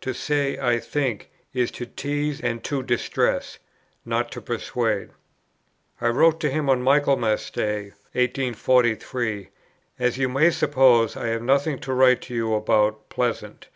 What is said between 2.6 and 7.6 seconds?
to distress, not to persuade." I wrote to him on Michaelmas